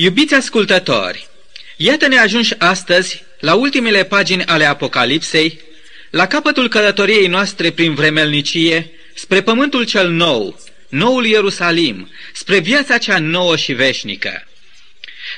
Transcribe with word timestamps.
Iubiți 0.00 0.34
ascultători, 0.34 1.26
iată-ne 1.76 2.18
ajunși 2.18 2.54
astăzi 2.58 3.22
la 3.40 3.54
ultimele 3.54 4.04
pagini 4.04 4.44
ale 4.44 4.64
Apocalipsei, 4.64 5.60
la 6.10 6.26
capătul 6.26 6.68
călătoriei 6.68 7.26
noastre 7.26 7.70
prin 7.70 7.94
vremelnicie, 7.94 8.90
spre 9.14 9.42
pământul 9.42 9.84
cel 9.84 10.10
nou, 10.10 10.60
noul 10.88 11.26
Ierusalim, 11.26 12.10
spre 12.32 12.58
viața 12.58 12.98
cea 12.98 13.18
nouă 13.18 13.56
și 13.56 13.72
veșnică. 13.72 14.46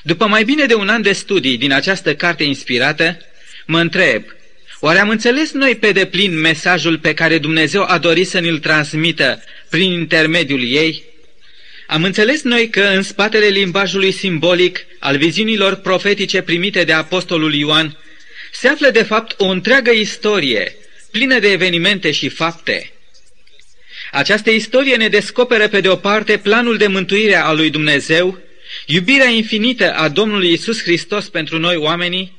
După 0.03 0.27
mai 0.27 0.45
bine 0.45 0.67
de 0.67 0.75
un 0.75 0.89
an 0.89 1.03
de 1.03 1.13
studii 1.13 1.59
din 1.59 1.73
această 1.73 2.15
carte 2.15 2.45
inspirată, 2.45 3.19
mă 3.67 3.81
întreb, 3.81 4.25
oare 4.81 4.99
am 4.99 5.09
înțeles 5.09 5.53
noi 5.53 5.77
pe 5.77 5.93
deplin 5.93 6.39
mesajul 6.39 6.99
pe 6.99 7.15
care 7.15 7.39
Dumnezeu 7.39 7.83
a 7.83 7.99
dorit 7.99 8.29
să 8.29 8.39
ne-l 8.39 8.59
transmită 8.59 9.43
prin 9.69 9.93
intermediul 9.93 10.63
ei? 10.63 11.10
Am 11.91 12.05
înțeles 12.05 12.43
noi 12.43 12.69
că 12.69 12.81
în 12.83 13.03
spatele 13.03 13.47
limbajului 13.47 14.13
simbolic 14.13 14.87
al 14.99 15.17
viziunilor 15.17 15.75
profetice 15.75 16.43
primite 16.43 16.85
de 16.85 16.93
apostolul 16.93 17.55
Ioan 17.55 17.99
se 18.53 18.69
află 18.69 18.91
de 18.91 19.03
fapt 19.03 19.41
o 19.41 19.45
întreagă 19.45 19.91
istorie, 19.91 20.77
plină 21.11 21.39
de 21.39 21.51
evenimente 21.51 22.11
și 22.11 22.29
fapte. 22.29 22.93
Această 24.13 24.51
istorie 24.51 24.97
ne 24.97 25.09
descoperă 25.09 25.69
pe 25.69 25.81
de 25.81 25.89
o 25.89 25.97
parte 25.97 26.39
planul 26.39 26.77
de 26.77 26.87
mântuire 26.87 27.37
a 27.37 27.53
lui 27.53 27.71
Dumnezeu, 27.71 28.39
iubirea 28.87 29.29
infinită 29.29 29.95
a 29.95 30.09
Domnului 30.09 30.53
Isus 30.53 30.83
Hristos 30.83 31.29
pentru 31.29 31.59
noi 31.59 31.77
oamenii, 31.77 32.37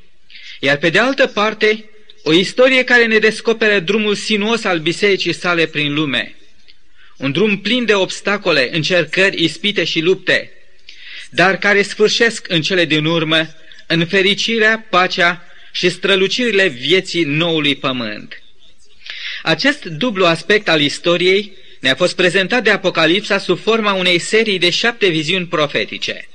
iar 0.59 0.77
pe 0.77 0.89
de 0.89 0.99
altă 0.99 1.27
parte 1.27 1.89
o 2.23 2.33
istorie 2.33 2.83
care 2.83 3.05
ne 3.05 3.17
descoperă 3.17 3.79
drumul 3.79 4.15
sinuos 4.15 4.63
al 4.63 4.79
bisericii 4.79 5.33
sale 5.33 5.65
prin 5.65 5.93
lume– 5.93 6.35
un 7.21 7.31
drum 7.31 7.57
plin 7.57 7.85
de 7.85 7.93
obstacole, 7.93 8.69
încercări, 8.75 9.43
ispite 9.43 9.83
și 9.83 9.99
lupte, 9.99 10.51
dar 11.29 11.57
care 11.57 11.81
sfârșesc 11.81 12.45
în 12.49 12.61
cele 12.61 12.85
din 12.85 13.05
urmă 13.05 13.55
în 13.87 14.05
fericirea, 14.05 14.85
pacea 14.89 15.45
și 15.71 15.89
strălucirile 15.89 16.67
vieții 16.67 17.23
noului 17.23 17.75
pământ. 17.75 18.41
Acest 19.43 19.83
dublu 19.85 20.25
aspect 20.25 20.69
al 20.69 20.81
istoriei 20.81 21.53
ne-a 21.79 21.95
fost 21.95 22.15
prezentat 22.15 22.63
de 22.63 22.69
Apocalipsa 22.69 23.37
sub 23.37 23.59
forma 23.59 23.93
unei 23.93 24.19
serii 24.19 24.59
de 24.59 24.69
șapte 24.69 25.07
viziuni 25.07 25.45
profetice. 25.45 26.27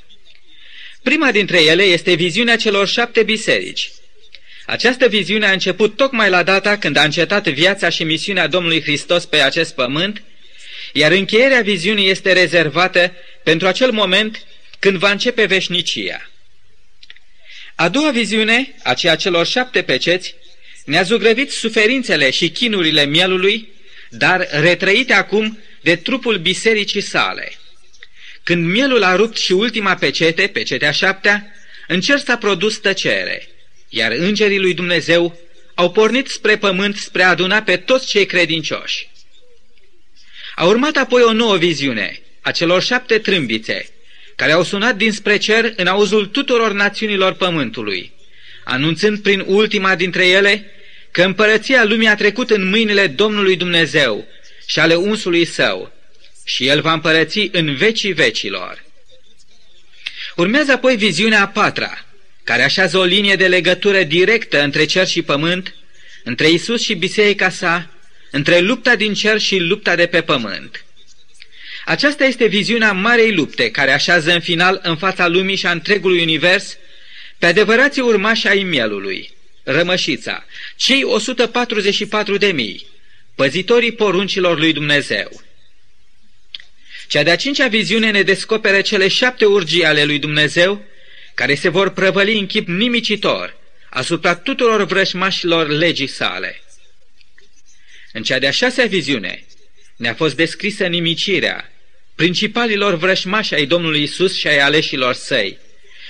Prima 1.03 1.31
dintre 1.31 1.63
ele 1.63 1.83
este 1.83 2.15
viziunea 2.15 2.57
celor 2.57 2.89
șapte 2.89 3.23
biserici. 3.23 3.91
Această 4.67 5.09
viziune 5.09 5.47
a 5.47 5.53
început 5.53 5.97
tocmai 5.97 6.31
la 6.31 6.43
data 6.43 6.79
când 6.79 6.97
a 6.97 7.03
încetat 7.03 7.49
viața 7.49 7.89
și 7.89 8.05
misiunea 8.05 8.47
Domnului 8.47 8.83
Hristos 8.83 9.25
pe 9.25 9.37
acest 9.37 9.75
pământ 9.75 10.23
iar 10.97 11.13
încheierea 11.13 11.61
viziunii 11.61 12.11
este 12.11 12.33
rezervată 12.33 13.13
pentru 13.43 13.67
acel 13.67 13.91
moment 13.91 14.47
când 14.79 14.97
va 14.97 15.11
începe 15.11 15.45
veșnicia. 15.45 16.31
A 17.75 17.89
doua 17.89 18.11
viziune, 18.11 18.75
aceea 18.83 19.17
celor 19.17 19.47
șapte 19.47 19.83
peceți, 19.83 20.35
ne-a 20.85 21.03
zugrăvit 21.03 21.51
suferințele 21.51 22.31
și 22.31 22.51
chinurile 22.51 23.05
mielului, 23.05 23.69
dar 24.11 24.49
retrăite 24.51 25.13
acum 25.13 25.59
de 25.81 25.97
trupul 25.97 26.39
bisericii 26.39 27.01
sale. 27.01 27.53
Când 28.43 28.67
mielul 28.67 29.03
a 29.03 29.17
rupt 29.17 29.37
și 29.37 29.53
ultima 29.53 29.95
pecete, 29.95 30.47
pecetea 30.47 30.91
șaptea, 30.91 31.53
în 31.87 32.01
cer 32.01 32.19
s-a 32.19 32.37
produs 32.37 32.79
tăcere, 32.79 33.49
iar 33.89 34.13
îngerii 34.13 34.59
lui 34.59 34.75
Dumnezeu 34.75 35.39
au 35.75 35.93
pornit 35.93 36.29
spre 36.29 36.57
pământ 36.57 36.97
spre 36.97 37.23
a 37.23 37.29
aduna 37.29 37.63
pe 37.63 37.77
toți 37.77 38.07
cei 38.07 38.27
credincioși. 38.27 39.09
A 40.57 40.65
urmat 40.65 40.97
apoi 40.97 41.23
o 41.23 41.33
nouă 41.33 41.57
viziune 41.57 42.21
a 42.41 42.51
celor 42.51 42.83
șapte 42.83 43.19
trâmbițe, 43.19 43.89
care 44.37 44.53
au 44.53 44.63
sunat 44.63 44.97
dinspre 44.97 45.37
cer 45.37 45.73
în 45.77 45.87
auzul 45.87 46.27
tuturor 46.27 46.73
națiunilor 46.73 47.33
pământului, 47.33 48.13
anunțând 48.65 49.19
prin 49.19 49.45
ultima 49.47 49.95
dintre 49.95 50.27
ele 50.27 50.71
că 51.11 51.23
împărăția 51.23 51.85
lumii 51.85 52.09
a 52.09 52.15
trecut 52.15 52.51
în 52.51 52.69
mâinile 52.69 53.07
Domnului 53.07 53.57
Dumnezeu 53.57 54.27
și 54.67 54.79
ale 54.79 54.95
unsului 54.95 55.45
său, 55.45 55.93
și 56.45 56.67
el 56.67 56.81
va 56.81 56.93
împărăți 56.93 57.49
în 57.53 57.75
vecii 57.75 58.13
vecilor. 58.13 58.85
Urmează 60.37 60.73
apoi 60.73 60.97
viziunea 60.97 61.43
a 61.43 61.49
patra, 61.49 62.05
care 62.45 62.63
așează 62.63 62.99
o 62.99 63.05
linie 63.05 63.35
de 63.35 63.49
legătură 63.49 64.03
directă 64.03 64.63
între 64.63 64.85
cer 64.85 65.07
și 65.07 65.23
pământ, 65.23 65.75
între 66.25 66.49
Isus 66.49 66.83
și 66.83 66.95
biserica 66.95 67.51
sa, 67.51 67.91
între 68.37 68.59
lupta 68.59 68.97
din 68.97 69.15
cer 69.15 69.39
și 69.39 69.57
lupta 69.59 69.95
de 69.97 70.07
pe 70.07 70.23
pământ. 70.23 70.85
Aceasta 71.85 72.25
este 72.25 72.47
viziunea 72.47 72.93
marei 72.93 73.35
lupte 73.35 73.71
care 73.71 73.93
așează 73.93 74.33
în 74.33 74.41
final 74.41 74.81
în 74.83 74.97
fața 74.97 75.27
lumii 75.27 75.57
și 75.57 75.67
a 75.67 75.71
întregului 75.71 76.23
univers 76.23 76.77
pe 77.39 77.47
adevărații 77.47 78.03
urmași 78.03 78.49
ai 78.49 78.63
mielului, 78.63 79.31
rămășița, 79.63 80.45
cei 80.77 81.03
144 81.03 82.37
de 82.37 82.47
mii, 82.47 82.87
păzitorii 83.35 83.93
poruncilor 83.93 84.59
lui 84.59 84.73
Dumnezeu. 84.73 85.43
Cea 87.09 87.23
de-a 87.23 87.37
cincea 87.37 87.69
viziune 87.69 88.11
ne 88.11 88.23
descoperă 88.23 88.81
cele 88.81 89.09
șapte 89.09 89.45
urgii 89.45 89.85
ale 89.85 90.05
lui 90.05 90.19
Dumnezeu, 90.19 90.85
care 91.35 91.55
se 91.55 91.69
vor 91.69 91.91
prăvăli 91.91 92.39
în 92.39 92.47
chip 92.47 92.69
nimicitor 92.69 93.57
asupra 93.91 94.35
tuturor 94.35 94.85
vrășmașilor 94.85 95.69
legii 95.69 96.07
sale. 96.07 96.61
În 98.17 98.23
cea 98.23 98.39
de-a 98.39 98.51
șasea 98.51 98.87
viziune 98.87 99.45
ne-a 99.97 100.15
fost 100.15 100.37
descrisă 100.37 100.87
nimicirea 100.87 101.73
principalilor 102.15 102.95
vrășmași 102.95 103.55
ai 103.55 103.67
Domnului 103.67 104.03
Isus 104.03 104.37
și 104.37 104.47
ai 104.49 104.59
aleșilor 104.59 105.15
săi, 105.15 105.59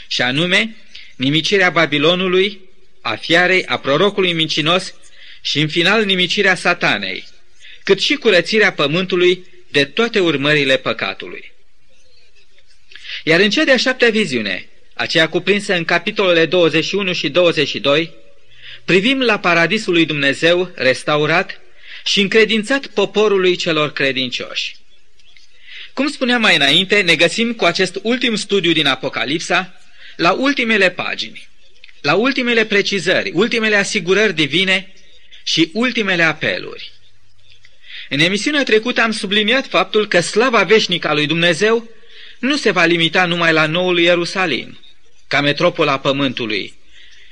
și 0.08 0.22
anume 0.22 0.76
nimicirea 1.16 1.70
Babilonului, 1.70 2.60
a 3.00 3.14
fiarei, 3.16 3.64
a 3.66 3.78
prorocului 3.78 4.32
mincinos 4.32 4.94
și 5.40 5.60
în 5.60 5.68
final 5.68 6.04
nimicirea 6.04 6.54
satanei, 6.54 7.24
cât 7.84 8.00
și 8.00 8.14
curățirea 8.14 8.72
pământului 8.72 9.44
de 9.70 9.84
toate 9.84 10.20
urmările 10.20 10.76
păcatului. 10.76 11.52
Iar 13.24 13.40
în 13.40 13.50
cea 13.50 13.64
de-a 13.64 13.76
șaptea 13.76 14.10
viziune, 14.10 14.68
aceea 14.94 15.28
cuprinsă 15.28 15.74
în 15.74 15.84
capitolele 15.84 16.46
21 16.46 17.12
și 17.12 17.28
22, 17.28 18.12
privim 18.84 19.20
la 19.20 19.38
paradisul 19.38 19.92
lui 19.92 20.06
Dumnezeu 20.06 20.70
restaurat 20.74 21.60
și 22.06 22.20
încredințat 22.20 22.86
poporului 22.86 23.56
celor 23.56 23.92
credincioși. 23.92 24.76
Cum 25.92 26.08
spuneam 26.08 26.40
mai 26.40 26.56
înainte, 26.56 27.00
ne 27.00 27.14
găsim 27.14 27.52
cu 27.52 27.64
acest 27.64 27.98
ultim 28.02 28.34
studiu 28.34 28.72
din 28.72 28.86
Apocalipsa 28.86 29.80
la 30.16 30.32
ultimele 30.32 30.90
pagini, 30.90 31.48
la 32.00 32.14
ultimele 32.14 32.64
precizări, 32.64 33.30
ultimele 33.34 33.76
asigurări 33.76 34.34
divine 34.34 34.92
și 35.42 35.70
ultimele 35.72 36.22
apeluri. 36.22 36.92
În 38.08 38.18
emisiunea 38.18 38.62
trecută 38.62 39.00
am 39.00 39.10
subliniat 39.10 39.66
faptul 39.66 40.06
că 40.06 40.20
slava 40.20 40.62
veșnică 40.62 41.08
a 41.08 41.12
lui 41.12 41.26
Dumnezeu 41.26 41.88
nu 42.38 42.56
se 42.56 42.70
va 42.70 42.84
limita 42.84 43.24
numai 43.24 43.52
la 43.52 43.66
noul 43.66 43.98
Ierusalim, 43.98 44.78
ca 45.26 45.40
metropola 45.40 45.98
pământului 45.98 46.74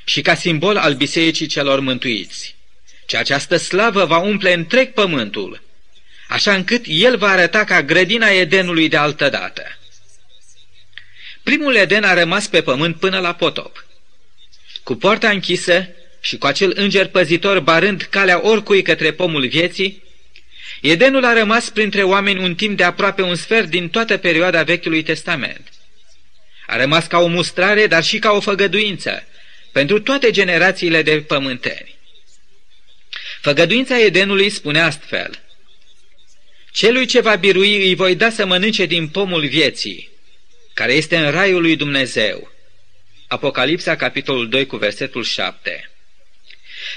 și 0.04 0.20
ca 0.20 0.34
simbol 0.34 0.76
al 0.76 0.94
bisericii 0.94 1.46
celor 1.46 1.80
mântuiți 1.80 2.54
ci 3.06 3.14
această 3.14 3.56
slavă 3.56 4.04
va 4.04 4.18
umple 4.18 4.52
întreg 4.52 4.92
pământul, 4.92 5.62
așa 6.28 6.54
încât 6.54 6.84
el 6.86 7.16
va 7.16 7.28
arăta 7.28 7.64
ca 7.64 7.82
grădina 7.82 8.28
Edenului 8.28 8.88
de 8.88 8.96
altădată. 8.96 9.78
Primul 11.42 11.74
Eden 11.74 12.04
a 12.04 12.14
rămas 12.14 12.46
pe 12.46 12.62
pământ 12.62 12.96
până 12.96 13.18
la 13.18 13.34
potop. 13.34 13.86
Cu 14.82 14.94
poarta 14.94 15.30
închisă 15.30 15.88
și 16.20 16.38
cu 16.38 16.46
acel 16.46 16.72
înger 16.76 17.08
păzitor 17.08 17.60
barând 17.60 18.02
calea 18.02 18.46
oricui 18.46 18.82
către 18.82 19.12
pomul 19.12 19.48
vieții, 19.48 20.02
Edenul 20.80 21.24
a 21.24 21.32
rămas 21.32 21.68
printre 21.70 22.02
oameni 22.02 22.42
un 22.42 22.54
timp 22.54 22.76
de 22.76 22.84
aproape 22.84 23.22
un 23.22 23.34
sfert 23.34 23.68
din 23.68 23.88
toată 23.88 24.16
perioada 24.16 24.62
Vechiului 24.62 25.02
Testament. 25.02 25.72
A 26.66 26.76
rămas 26.76 27.06
ca 27.06 27.18
o 27.18 27.26
mustrare, 27.26 27.86
dar 27.86 28.04
și 28.04 28.18
ca 28.18 28.30
o 28.30 28.40
făgăduință 28.40 29.24
pentru 29.72 30.00
toate 30.00 30.30
generațiile 30.30 31.02
de 31.02 31.20
pământeni. 31.20 31.93
Făgăduința 33.44 33.98
Edenului 34.00 34.50
spune 34.50 34.80
astfel, 34.80 35.42
Celui 36.72 37.06
ce 37.06 37.20
va 37.20 37.36
birui 37.36 37.86
îi 37.86 37.94
voi 37.94 38.14
da 38.14 38.30
să 38.30 38.46
mănânce 38.46 38.86
din 38.86 39.08
pomul 39.08 39.46
vieții, 39.46 40.10
care 40.74 40.92
este 40.92 41.16
în 41.16 41.30
raiul 41.30 41.60
lui 41.60 41.76
Dumnezeu. 41.76 42.52
Apocalipsa, 43.28 43.96
capitolul 43.96 44.48
2, 44.48 44.66
cu 44.66 44.76
versetul 44.76 45.24
7. 45.24 45.90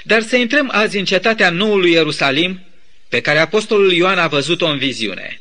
Dar 0.02 0.22
să 0.22 0.36
intrăm 0.36 0.70
azi 0.72 0.98
în 0.98 1.04
cetatea 1.04 1.50
noului 1.50 1.92
Ierusalim, 1.92 2.66
pe 3.08 3.20
care 3.20 3.38
apostolul 3.38 3.92
Ioan 3.92 4.18
a 4.18 4.26
văzut-o 4.26 4.66
în 4.66 4.78
viziune. 4.78 5.40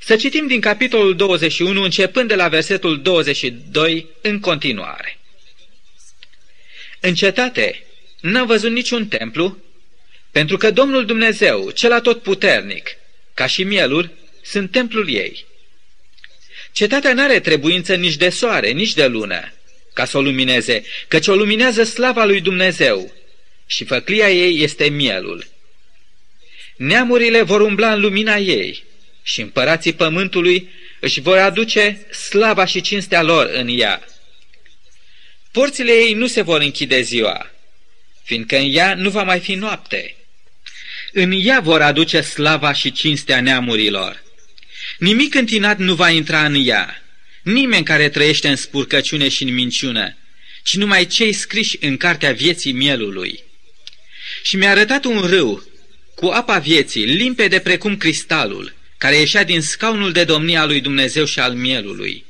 Să 0.00 0.16
citim 0.16 0.46
din 0.46 0.60
capitolul 0.60 1.16
21, 1.16 1.82
începând 1.82 2.28
de 2.28 2.34
la 2.34 2.48
versetul 2.48 3.02
22, 3.02 4.06
în 4.20 4.40
continuare. 4.40 5.18
În 7.00 7.14
cetate 7.14 7.84
n-am 8.20 8.46
văzut 8.46 8.70
niciun 8.70 9.08
templu, 9.08 9.66
pentru 10.30 10.56
că 10.56 10.70
Domnul 10.70 11.06
Dumnezeu, 11.06 11.70
cel 11.70 11.92
atotputernic, 11.92 12.88
ca 13.34 13.46
și 13.46 13.64
mielul, 13.64 14.10
sunt 14.42 14.70
templul 14.70 15.08
ei. 15.08 15.46
Cetatea 16.72 17.12
n-are 17.12 17.40
trebuință 17.40 17.94
nici 17.94 18.16
de 18.16 18.28
soare, 18.28 18.70
nici 18.70 18.94
de 18.94 19.06
lună, 19.06 19.52
ca 19.94 20.04
să 20.04 20.16
o 20.16 20.22
lumineze, 20.22 20.84
căci 21.08 21.26
o 21.26 21.34
luminează 21.34 21.82
slava 21.82 22.24
lui 22.24 22.40
Dumnezeu 22.40 23.12
și 23.66 23.84
făclia 23.84 24.30
ei 24.30 24.62
este 24.62 24.88
mielul. 24.88 25.46
Neamurile 26.76 27.42
vor 27.42 27.60
umbla 27.60 27.92
în 27.92 28.00
lumina 28.00 28.36
ei 28.36 28.84
și 29.22 29.40
împărații 29.40 29.92
pământului 29.92 30.68
își 31.00 31.20
vor 31.20 31.38
aduce 31.38 32.06
slava 32.28 32.64
și 32.64 32.80
cinstea 32.80 33.22
lor 33.22 33.50
în 33.52 33.68
ea. 33.78 34.04
Porțile 35.52 35.92
ei 35.92 36.12
nu 36.12 36.26
se 36.26 36.42
vor 36.42 36.60
închide 36.60 37.00
ziua, 37.00 37.50
fiindcă 38.24 38.56
în 38.56 38.68
ea 38.74 38.94
nu 38.94 39.10
va 39.10 39.22
mai 39.22 39.40
fi 39.40 39.54
noapte. 39.54 40.17
În 41.20 41.32
ea 41.42 41.60
vor 41.60 41.82
aduce 41.82 42.20
slava 42.20 42.72
și 42.72 42.92
cinstea 42.92 43.40
neamurilor. 43.40 44.22
Nimic 44.98 45.34
întinat 45.34 45.78
nu 45.78 45.94
va 45.94 46.10
intra 46.10 46.44
în 46.44 46.62
ea, 46.66 47.02
nimeni 47.42 47.84
care 47.84 48.08
trăiește 48.08 48.48
în 48.48 48.56
spurcăciune 48.56 49.28
și 49.28 49.42
în 49.42 49.54
minciună, 49.54 50.16
ci 50.62 50.76
numai 50.76 51.06
cei 51.06 51.32
scriși 51.32 51.76
în 51.80 51.96
cartea 51.96 52.32
vieții 52.32 52.72
mielului. 52.72 53.44
Și 54.42 54.56
mi-a 54.56 54.70
arătat 54.70 55.04
un 55.04 55.20
râu 55.20 55.62
cu 56.14 56.26
apa 56.26 56.58
vieții, 56.58 57.04
limpede 57.04 57.58
precum 57.58 57.96
cristalul, 57.96 58.74
care 58.98 59.16
ieșea 59.16 59.44
din 59.44 59.60
scaunul 59.60 60.12
de 60.12 60.24
domnia 60.24 60.64
lui 60.64 60.80
Dumnezeu 60.80 61.24
și 61.24 61.40
al 61.40 61.52
mielului. 61.52 62.24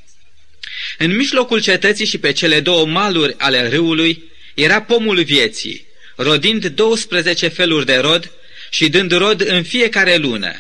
În 0.99 1.17
mijlocul 1.17 1.61
cetății 1.61 2.07
și 2.07 2.19
pe 2.19 2.33
cele 2.33 2.61
două 2.61 2.87
maluri 2.87 3.35
ale 3.39 3.69
râului 3.69 4.23
era 4.55 4.83
pomul 4.83 5.23
vieții, 5.23 5.87
rodind 6.17 6.67
12 6.67 7.49
feluri 7.49 7.87
de 7.87 7.97
rod 7.97 8.33
și 8.71 8.89
dând 8.89 9.13
rod 9.13 9.41
în 9.49 9.63
fiecare 9.63 10.17
lună. 10.17 10.53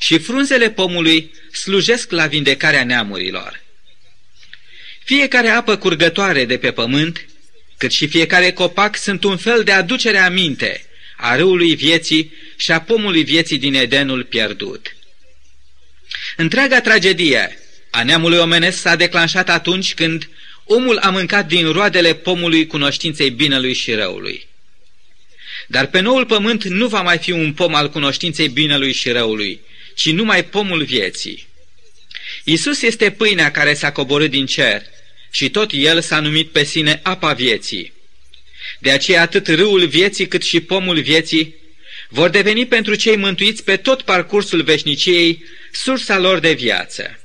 Și 0.00 0.18
frunzele 0.18 0.70
pomului 0.70 1.30
slujesc 1.52 2.10
la 2.10 2.26
vindecarea 2.26 2.84
neamurilor. 2.84 3.60
Fiecare 5.04 5.48
apă 5.48 5.76
curgătoare 5.76 6.44
de 6.44 6.58
pe 6.58 6.72
pământ, 6.72 7.26
cât 7.76 7.92
și 7.92 8.08
fiecare 8.08 8.52
copac 8.52 8.96
sunt 8.96 9.24
un 9.24 9.36
fel 9.36 9.62
de 9.64 9.72
aducere 9.72 10.18
aminte 10.18 10.86
a 11.16 11.36
râului 11.36 11.74
vieții 11.74 12.32
și 12.56 12.72
a 12.72 12.80
pomului 12.80 13.24
vieții 13.24 13.58
din 13.58 13.74
Edenul 13.74 14.24
pierdut. 14.24 14.96
Întreaga 16.36 16.80
tragedie 16.80 17.58
a 17.90 18.02
neamului 18.02 18.38
omenesc 18.38 18.78
s-a 18.78 18.96
declanșat 18.96 19.48
atunci 19.48 19.94
când 19.94 20.28
omul 20.64 20.98
a 20.98 21.10
mâncat 21.10 21.46
din 21.46 21.72
roadele 21.72 22.14
pomului 22.14 22.66
cunoștinței 22.66 23.30
binelui 23.30 23.74
și 23.74 23.92
răului. 23.92 24.47
Dar 25.70 25.86
pe 25.86 26.00
noul 26.00 26.26
pământ 26.26 26.64
nu 26.64 26.86
va 26.86 27.02
mai 27.02 27.18
fi 27.18 27.30
un 27.30 27.52
pom 27.52 27.74
al 27.74 27.90
cunoștinței 27.90 28.48
binelui 28.48 28.92
și 28.92 29.10
răului, 29.10 29.60
ci 29.94 30.10
numai 30.10 30.44
pomul 30.44 30.84
vieții. 30.84 31.46
Isus 32.44 32.82
este 32.82 33.10
pâinea 33.10 33.50
care 33.50 33.74
s-a 33.74 33.92
coborât 33.92 34.30
din 34.30 34.46
cer 34.46 34.82
și 35.30 35.50
tot 35.50 35.70
el 35.72 36.00
s-a 36.00 36.20
numit 36.20 36.48
pe 36.48 36.64
sine 36.64 37.00
apa 37.02 37.32
vieții. 37.32 37.92
De 38.78 38.90
aceea 38.90 39.22
atât 39.22 39.46
râul 39.46 39.86
vieții 39.86 40.28
cât 40.28 40.42
și 40.42 40.60
pomul 40.60 41.00
vieții 41.00 41.54
vor 42.08 42.28
deveni 42.28 42.66
pentru 42.66 42.94
cei 42.94 43.16
mântuiți 43.16 43.64
pe 43.64 43.76
tot 43.76 44.02
parcursul 44.02 44.62
veșniciei 44.62 45.44
sursa 45.72 46.18
lor 46.18 46.38
de 46.38 46.52
viață. 46.52 47.18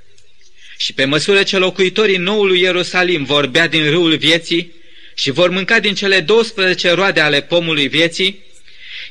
Și 0.78 0.94
pe 0.94 1.06
măsură 1.06 1.44
ce 1.44 1.57
locuitorii 1.57 2.18
noului 2.18 2.62
Ierusalim 2.62 3.24
vor 3.24 3.48
bea 3.48 3.68
din 3.68 3.90
râul 3.90 4.18
vieții 4.18 4.72
și 5.15 5.31
vor 5.31 5.50
mânca 5.50 5.80
din 5.80 5.95
cele 5.95 6.19
12 6.19 6.92
roade 6.92 7.19
ale 7.19 7.42
pomului 7.42 7.88
vieții, 7.88 8.44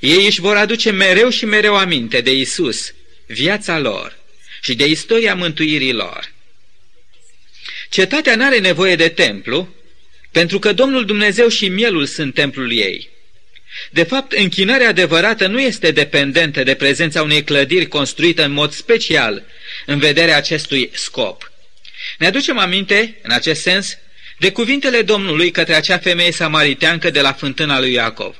ei 0.00 0.26
își 0.26 0.40
vor 0.40 0.56
aduce 0.56 0.90
mereu 0.90 1.28
și 1.28 1.44
mereu 1.44 1.76
aminte 1.76 2.20
de 2.20 2.34
Isus, 2.34 2.94
viața 3.26 3.78
lor 3.78 4.18
și 4.62 4.74
de 4.74 4.86
istoria 4.86 5.34
mântuirii 5.34 5.92
lor. 5.92 6.32
Cetatea 7.88 8.36
n-are 8.36 8.58
nevoie 8.58 8.96
de 8.96 9.08
templu, 9.08 9.68
pentru 10.30 10.58
că 10.58 10.72
Domnul 10.72 11.04
Dumnezeu 11.04 11.48
și 11.48 11.68
mielul 11.68 12.06
sunt 12.06 12.34
templul 12.34 12.72
ei. 12.72 13.10
De 13.90 14.02
fapt, 14.02 14.32
închinarea 14.32 14.88
adevărată 14.88 15.46
nu 15.46 15.60
este 15.60 15.90
dependentă 15.90 16.62
de 16.62 16.74
prezența 16.74 17.22
unei 17.22 17.44
clădiri 17.44 17.86
construite 17.86 18.42
în 18.42 18.52
mod 18.52 18.72
special 18.72 19.44
în 19.86 19.98
vederea 19.98 20.36
acestui 20.36 20.90
scop. 20.92 21.52
Ne 22.18 22.26
aducem 22.26 22.58
aminte, 22.58 23.18
în 23.22 23.30
acest 23.30 23.60
sens, 23.60 23.98
de 24.42 24.52
cuvintele 24.52 25.02
Domnului 25.02 25.50
către 25.50 25.74
acea 25.74 25.98
femeie 25.98 26.32
samariteancă 26.32 27.10
de 27.10 27.20
la 27.20 27.32
fântâna 27.32 27.78
lui 27.78 27.92
Iacov, 27.92 28.36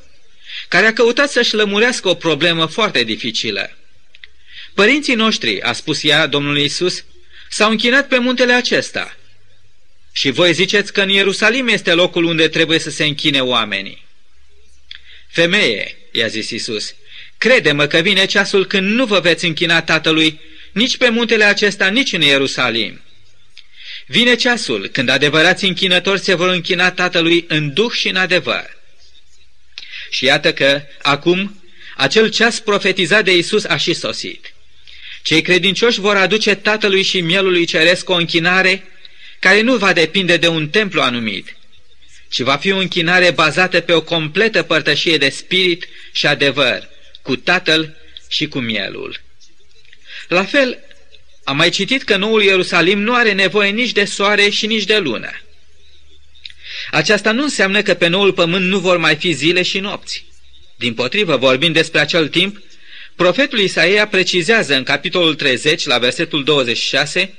care 0.69 0.87
a 0.87 0.93
căutat 0.93 1.31
să-și 1.31 1.55
lămurească 1.55 2.09
o 2.09 2.15
problemă 2.15 2.67
foarte 2.67 3.05
dificilă. 3.05 3.77
Părinții 4.75 5.15
noștri, 5.15 5.61
a 5.61 5.73
spus 5.73 6.03
ea 6.03 6.27
Domnului 6.27 6.65
Isus, 6.65 7.05
s-au 7.51 7.71
închinat 7.71 8.09
pe 8.09 8.19
muntele 8.19 8.53
acesta. 8.53 9.17
Și 10.13 10.31
voi 10.31 10.53
ziceți 10.53 10.93
că 10.93 11.01
în 11.01 11.09
Ierusalim 11.09 11.69
este 11.69 11.93
locul 11.93 12.25
unde 12.25 12.49
trebuie 12.49 12.79
să 12.79 12.91
se 12.91 13.05
închine 13.05 13.41
oamenii. 13.41 14.07
Femeie, 15.29 15.97
i-a 16.13 16.27
zis 16.27 16.51
Isus, 16.51 16.95
crede-mă 17.39 17.87
că 17.87 17.99
vine 17.99 18.25
ceasul 18.25 18.67
când 18.67 18.91
nu 18.91 19.07
vă 19.07 19.21
veți 19.21 19.45
închina 19.45 19.83
Tatălui 19.83 20.41
nici 20.73 20.97
pe 20.97 21.09
muntele 21.09 21.45
acesta, 21.45 21.89
nici 21.89 22.13
în 22.13 22.21
Ierusalim. 22.21 23.01
Vine 24.12 24.35
ceasul 24.35 24.88
când 24.88 25.09
adevărați 25.09 25.64
închinători 25.64 26.20
se 26.20 26.35
vor 26.35 26.49
închina 26.49 26.91
Tatălui 26.91 27.44
în 27.49 27.73
duh 27.73 27.91
și 27.93 28.09
în 28.09 28.17
adevăr. 28.17 28.79
Și 30.11 30.25
iată 30.25 30.53
că, 30.53 30.82
acum, 31.03 31.62
acel 31.97 32.31
ceas 32.31 32.61
profetizat 32.61 33.25
de 33.25 33.37
Isus 33.37 33.64
a 33.64 33.76
și 33.76 33.93
sosit. 33.93 34.55
Cei 35.23 35.43
credincioși 35.43 36.00
vor 36.00 36.17
aduce 36.17 36.55
Tatălui 36.55 37.03
și 37.03 37.20
Mielului 37.20 37.64
Ceresc 37.64 38.09
o 38.09 38.14
închinare 38.14 38.85
care 39.38 39.61
nu 39.61 39.76
va 39.76 39.93
depinde 39.93 40.37
de 40.37 40.49
un 40.49 40.69
templu 40.69 41.00
anumit, 41.00 41.56
ci 42.29 42.41
va 42.41 42.56
fi 42.56 42.73
o 42.73 42.79
închinare 42.79 43.31
bazată 43.31 43.81
pe 43.81 43.93
o 43.93 44.03
completă 44.03 44.62
părtășie 44.62 45.17
de 45.17 45.29
spirit 45.29 45.88
și 46.12 46.26
adevăr, 46.26 46.88
cu 47.23 47.37
Tatăl 47.37 47.97
și 48.29 48.47
cu 48.47 48.58
Mielul. 48.58 49.20
La 50.29 50.44
fel, 50.44 50.79
am 51.44 51.56
mai 51.56 51.71
citit 51.71 52.03
că 52.03 52.17
noul 52.17 52.43
Ierusalim 52.43 53.00
nu 53.00 53.15
are 53.15 53.33
nevoie 53.33 53.71
nici 53.71 53.93
de 53.93 54.05
soare 54.05 54.49
și 54.49 54.67
nici 54.67 54.85
de 54.85 54.99
lună. 54.99 55.31
Aceasta 56.91 57.33
nu 57.33 57.43
înseamnă 57.43 57.83
că 57.83 57.94
pe 57.94 58.06
noul 58.06 58.33
pământ 58.33 58.65
nu 58.65 58.79
vor 58.79 58.97
mai 58.97 59.17
fi 59.17 59.33
zile 59.33 59.62
și 59.62 59.79
nopți. 59.79 60.25
Din 60.77 60.94
potrivă, 60.94 61.37
vorbind 61.37 61.75
despre 61.75 62.00
acel 62.00 62.29
timp, 62.29 62.62
profetul 63.17 63.59
Isaia 63.59 64.06
precizează 64.06 64.75
în 64.75 64.83
capitolul 64.83 65.35
30, 65.35 65.85
la 65.85 65.99
versetul 65.99 66.44
26, 66.44 67.39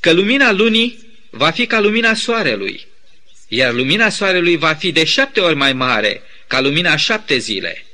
că 0.00 0.12
lumina 0.12 0.52
lunii 0.52 0.98
va 1.30 1.50
fi 1.50 1.66
ca 1.66 1.80
lumina 1.80 2.14
soarelui, 2.14 2.86
iar 3.48 3.72
lumina 3.72 4.08
soarelui 4.08 4.56
va 4.56 4.74
fi 4.74 4.92
de 4.92 5.04
șapte 5.04 5.40
ori 5.40 5.54
mai 5.54 5.72
mare 5.72 6.22
ca 6.46 6.60
lumina 6.60 6.96
șapte 6.96 7.38
zile. 7.38 7.86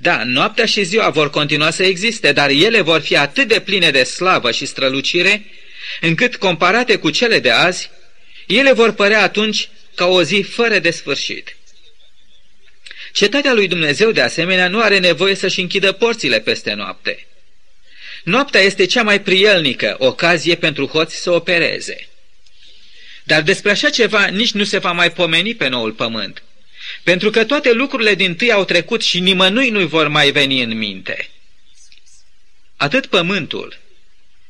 Da, 0.00 0.24
noaptea 0.24 0.64
și 0.64 0.82
ziua 0.82 1.10
vor 1.10 1.30
continua 1.30 1.70
să 1.70 1.82
existe, 1.82 2.32
dar 2.32 2.50
ele 2.50 2.80
vor 2.80 3.00
fi 3.00 3.16
atât 3.16 3.48
de 3.48 3.60
pline 3.60 3.90
de 3.90 4.02
slavă 4.02 4.50
și 4.50 4.66
strălucire, 4.66 5.44
încât, 6.00 6.36
comparate 6.36 6.96
cu 6.96 7.10
cele 7.10 7.38
de 7.38 7.50
azi, 7.50 7.90
ele 8.46 8.72
vor 8.72 8.92
părea 8.92 9.22
atunci 9.22 9.68
ca 9.94 10.06
o 10.06 10.22
zi 10.22 10.42
fără 10.42 10.78
de 10.78 10.90
sfârșit. 10.90 11.56
Cetatea 13.12 13.52
lui 13.52 13.68
Dumnezeu, 13.68 14.10
de 14.10 14.20
asemenea, 14.20 14.68
nu 14.68 14.80
are 14.80 14.98
nevoie 14.98 15.34
să-și 15.34 15.60
închidă 15.60 15.92
porțile 15.92 16.40
peste 16.40 16.72
noapte. 16.72 17.26
Noaptea 18.24 18.60
este 18.60 18.84
cea 18.84 19.02
mai 19.02 19.20
prielnică 19.20 19.96
ocazie 19.98 20.54
pentru 20.54 20.86
hoți 20.86 21.16
să 21.16 21.30
opereze. 21.30 22.08
Dar 23.24 23.42
despre 23.42 23.70
așa 23.70 23.90
ceva 23.90 24.26
nici 24.26 24.52
nu 24.52 24.64
se 24.64 24.78
va 24.78 24.92
mai 24.92 25.12
pomeni 25.12 25.54
pe 25.54 25.68
noul 25.68 25.92
pământ, 25.92 26.42
pentru 27.02 27.30
că 27.30 27.44
toate 27.44 27.72
lucrurile 27.72 28.14
din 28.14 28.34
tâi 28.34 28.52
au 28.52 28.64
trecut 28.64 29.02
și 29.02 29.20
nimănui 29.20 29.70
nu 29.70 29.86
vor 29.86 30.08
mai 30.08 30.30
veni 30.30 30.62
în 30.62 30.78
minte. 30.78 31.30
Atât 32.76 33.06
pământul, 33.06 33.78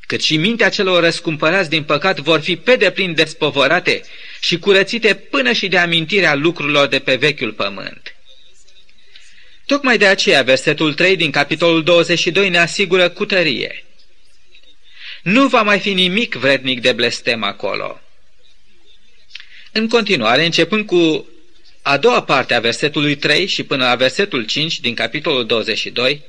cât 0.07 0.21
și 0.21 0.37
mintea 0.37 0.69
celor 0.69 1.03
răscumpărați 1.03 1.69
din 1.69 1.83
păcat 1.83 2.19
vor 2.19 2.39
fi 2.39 2.55
pe 2.55 2.75
deplin 2.75 3.13
despovărate 3.13 4.01
și 4.39 4.59
curățite 4.59 5.13
până 5.15 5.51
și 5.51 5.67
de 5.67 5.77
amintirea 5.77 6.35
lucrurilor 6.35 6.87
de 6.87 6.99
pe 6.99 7.15
vechiul 7.15 7.51
pământ. 7.51 8.15
Tocmai 9.65 9.97
de 9.97 10.05
aceea, 10.07 10.41
versetul 10.41 10.93
3 10.93 11.15
din 11.15 11.31
capitolul 11.31 11.83
22 11.83 12.49
ne 12.49 12.57
asigură 12.57 13.09
cu 13.09 13.25
tărie. 13.25 13.83
Nu 15.21 15.47
va 15.47 15.61
mai 15.61 15.79
fi 15.79 15.93
nimic 15.93 16.35
vrednic 16.35 16.81
de 16.81 16.91
blestem 16.91 17.43
acolo. 17.43 18.01
În 19.71 19.87
continuare, 19.87 20.45
începând 20.45 20.85
cu 20.85 21.27
a 21.81 21.97
doua 21.97 22.23
parte 22.23 22.53
a 22.53 22.59
versetului 22.59 23.15
3 23.15 23.47
și 23.47 23.63
până 23.63 23.85
la 23.85 23.95
versetul 23.95 24.45
5 24.45 24.79
din 24.79 24.93
capitolul 24.93 25.45
22, 25.45 26.21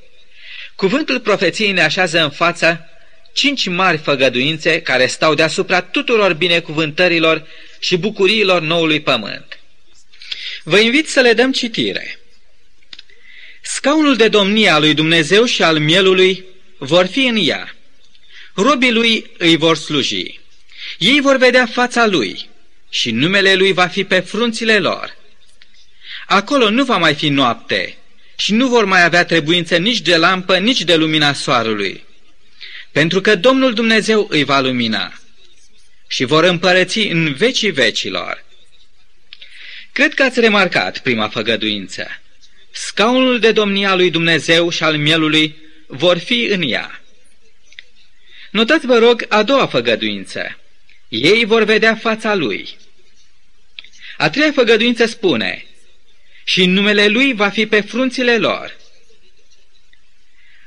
cuvântul 0.75 1.19
profeției 1.19 1.71
ne 1.71 1.81
așează 1.81 2.23
în 2.23 2.29
fața 2.29 2.85
cinci 3.33 3.67
mari 3.67 3.97
făgăduințe 3.97 4.81
care 4.81 5.07
stau 5.07 5.33
deasupra 5.33 5.81
tuturor 5.81 6.33
binecuvântărilor 6.33 7.47
și 7.79 7.97
bucuriilor 7.97 8.61
noului 8.61 9.01
pământ. 9.01 9.59
Vă 10.63 10.79
invit 10.79 11.09
să 11.09 11.21
le 11.21 11.33
dăm 11.33 11.51
citire. 11.51 12.19
Scaunul 13.61 14.15
de 14.15 14.27
domnie 14.27 14.69
a 14.69 14.79
lui 14.79 14.93
Dumnezeu 14.93 15.45
și 15.45 15.63
al 15.63 15.79
mielului 15.79 16.45
vor 16.77 17.05
fi 17.05 17.25
în 17.25 17.37
ea. 17.39 17.75
Robii 18.53 18.91
lui 18.91 19.31
îi 19.37 19.55
vor 19.55 19.77
sluji. 19.77 20.39
Ei 20.97 21.19
vor 21.21 21.37
vedea 21.37 21.65
fața 21.65 22.05
lui 22.05 22.49
și 22.89 23.11
numele 23.11 23.53
lui 23.53 23.73
va 23.73 23.87
fi 23.87 24.03
pe 24.03 24.19
frunțile 24.19 24.79
lor. 24.79 25.19
Acolo 26.31 26.69
nu 26.69 26.83
va 26.83 26.97
mai 26.97 27.15
fi 27.15 27.29
noapte 27.29 27.97
și 28.35 28.53
nu 28.53 28.67
vor 28.67 28.85
mai 28.85 29.03
avea 29.03 29.25
trebuință 29.25 29.77
nici 29.77 29.99
de 29.99 30.17
lampă, 30.17 30.57
nici 30.57 30.81
de 30.81 30.95
lumina 30.95 31.33
soarelui, 31.33 32.03
pentru 32.91 33.21
că 33.21 33.35
Domnul 33.35 33.73
Dumnezeu 33.73 34.27
îi 34.29 34.43
va 34.43 34.59
lumina 34.59 35.13
și 36.07 36.23
vor 36.23 36.43
împărăți 36.43 36.99
în 36.99 37.33
vecii 37.33 37.71
vecilor. 37.71 38.43
Cred 39.91 40.13
că 40.13 40.23
ați 40.23 40.39
remarcat 40.39 40.99
prima 40.99 41.27
făgăduință. 41.27 42.07
Scaunul 42.71 43.39
de 43.39 43.51
domnia 43.51 43.95
lui 43.95 44.09
Dumnezeu 44.09 44.69
și 44.69 44.83
al 44.83 44.97
mielului 44.97 45.55
vor 45.87 46.17
fi 46.17 46.43
în 46.43 46.61
ea. 46.61 47.01
Notați, 48.51 48.85
vă 48.85 48.97
rog, 48.97 49.25
a 49.29 49.43
doua 49.43 49.67
făgăduință. 49.67 50.59
Ei 51.09 51.45
vor 51.45 51.63
vedea 51.63 51.95
fața 51.95 52.35
lui. 52.35 52.77
A 54.17 54.29
treia 54.29 54.51
făgăduință 54.51 55.05
spune, 55.05 55.65
și 56.43 56.65
numele 56.65 57.07
lui 57.07 57.33
va 57.33 57.49
fi 57.49 57.65
pe 57.65 57.81
frunțile 57.81 58.37
lor. 58.37 58.77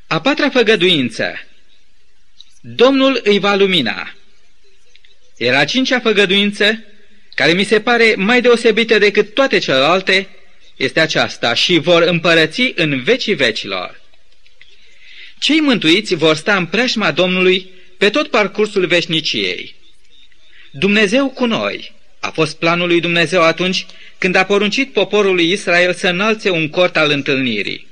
A 0.06 0.20
patra 0.20 0.50
făgăduință, 0.50 1.34
Domnul 2.60 3.20
îi 3.24 3.38
va 3.38 3.54
lumina. 3.54 4.14
Era 5.36 5.58
a 5.58 5.64
cincea 5.64 6.00
făgăduință, 6.00 6.84
care 7.34 7.52
mi 7.52 7.64
se 7.64 7.80
pare 7.80 8.14
mai 8.16 8.40
deosebită 8.40 8.98
decât 8.98 9.34
toate 9.34 9.58
celelalte, 9.58 10.28
este 10.76 11.00
aceasta, 11.00 11.54
și 11.54 11.78
vor 11.78 12.02
împărăți 12.02 12.72
în 12.74 13.02
vecii 13.02 13.34
vecilor. 13.34 14.00
Cei 15.38 15.60
mântuiți 15.60 16.14
vor 16.14 16.36
sta 16.36 16.56
în 16.56 16.66
preșma 16.66 17.10
Domnului 17.10 17.70
pe 17.98 18.10
tot 18.10 18.28
parcursul 18.28 18.86
veșniciei. 18.86 19.74
Dumnezeu 20.70 21.30
cu 21.30 21.46
noi 21.46 21.93
a 22.24 22.30
fost 22.30 22.56
planul 22.56 22.88
lui 22.88 23.00
Dumnezeu 23.00 23.42
atunci 23.42 23.86
când 24.18 24.34
a 24.34 24.44
poruncit 24.44 24.92
poporului 24.92 25.50
Israel 25.50 25.94
să 25.94 26.08
înalțe 26.08 26.50
un 26.50 26.68
cort 26.68 26.96
al 26.96 27.10
întâlnirii. 27.10 27.86